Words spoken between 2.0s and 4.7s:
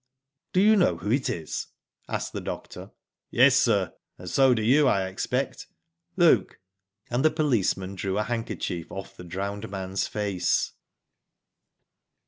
asked the doctor." Yes, sir, and so do